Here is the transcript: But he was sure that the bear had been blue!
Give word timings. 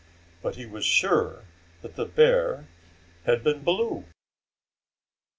But 0.41 0.55
he 0.55 0.65
was 0.65 0.83
sure 0.83 1.45
that 1.83 1.95
the 1.95 2.05
bear 2.07 2.65
had 3.25 3.43
been 3.43 3.63
blue! 3.63 4.05